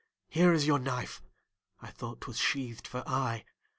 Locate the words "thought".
1.91-2.21